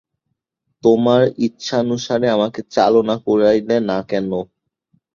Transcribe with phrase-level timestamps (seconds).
[0.83, 4.29] তোমার ইচ্ছানুসারে আমাকে চালনা করাইলে না কেন।